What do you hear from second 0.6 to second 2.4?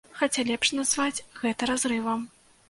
назваць гэта разрывам.